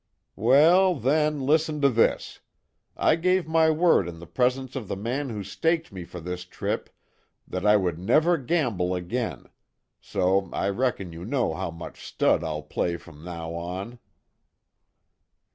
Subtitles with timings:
[0.35, 2.39] "Well, then listen to this:
[2.97, 6.43] I gave my word in the presence of the man who staked me for this
[6.43, 6.89] trip,
[7.47, 9.45] that I would never gamble again.
[9.99, 13.99] So I reckon you know how much stud I'll play from now on."